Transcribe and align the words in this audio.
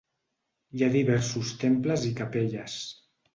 Hi 0.77 0.83
ha 0.83 0.87
diversos 0.95 1.51
temples 1.65 2.07
i 2.09 2.15
capelles. 2.23 2.81